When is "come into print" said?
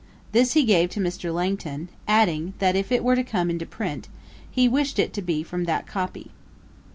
3.23-4.07